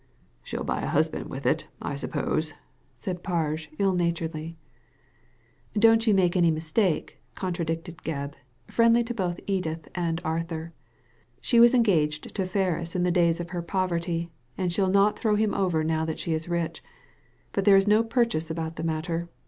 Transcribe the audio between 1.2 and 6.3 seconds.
with it, I suppose" said Parge, ill naturedly." Don't you